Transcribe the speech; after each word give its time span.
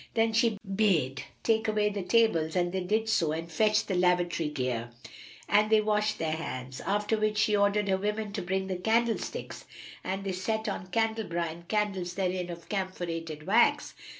Then 0.15 0.33
she 0.33 0.57
bade 0.75 1.25
take 1.43 1.67
away 1.67 1.89
the 1.89 2.01
tables 2.01 2.55
and 2.55 2.71
they 2.71 2.79
did 2.81 3.07
so 3.07 3.33
and 3.33 3.51
fetched 3.51 3.87
the 3.87 3.93
lavatory 3.93 4.49
gear; 4.49 4.89
and 5.47 5.69
they 5.69 5.79
washed 5.79 6.17
their 6.17 6.31
hands, 6.31 6.81
after 6.87 7.17
which 7.19 7.37
she 7.37 7.55
ordered 7.55 7.87
her 7.87 7.97
women 7.97 8.31
to 8.33 8.41
bring 8.41 8.65
the 8.65 8.77
candlesticks, 8.77 9.65
and 10.03 10.23
they 10.23 10.31
set 10.31 10.67
on 10.67 10.87
candelabra 10.87 11.43
and 11.45 11.67
candles 11.67 12.15
therein 12.15 12.49
of 12.49 12.67
camphorated 12.67 13.45
wax. 13.45 13.93